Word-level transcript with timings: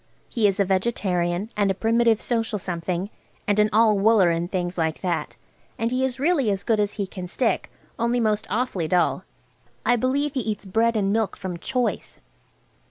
He 0.27 0.47
is 0.47 0.59
a 0.59 0.65
vegetarian 0.65 1.51
and 1.55 1.69
a 1.69 1.75
Primitive 1.75 2.19
Social 2.23 2.57
Something, 2.57 3.11
and 3.47 3.59
an 3.59 3.69
all 3.71 3.99
wooler, 3.99 4.31
and 4.31 4.51
things 4.51 4.75
like 4.75 5.01
that, 5.01 5.35
and 5.77 5.91
he 5.91 6.03
is 6.03 6.19
really 6.19 6.49
as 6.49 6.63
good 6.63 6.79
as 6.79 6.93
he 6.93 7.05
can 7.05 7.27
stick, 7.27 7.69
only 7.99 8.19
most 8.19 8.47
awfully 8.49 8.87
dull. 8.87 9.25
I 9.85 9.95
believe 9.97 10.33
he 10.33 10.39
eats 10.39 10.65
bread 10.65 10.95
and 10.95 11.13
milk 11.13 11.37
from 11.37 11.59
choice. 11.59 12.19